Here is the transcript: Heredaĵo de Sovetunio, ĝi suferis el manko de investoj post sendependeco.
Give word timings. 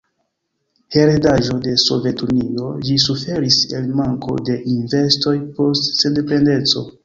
Heredaĵo 0.95 1.57
de 1.65 1.73
Sovetunio, 1.83 2.71
ĝi 2.89 2.97
suferis 3.05 3.61
el 3.81 3.87
manko 4.03 4.41
de 4.51 4.59
investoj 4.75 5.39
post 5.61 5.95
sendependeco. 6.03 6.89